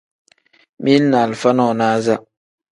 Mili 0.79 1.07
ni 1.09 1.17
alifa 1.17 1.53
nonaza. 1.53 2.15